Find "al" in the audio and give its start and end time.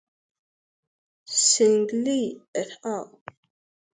2.95-3.05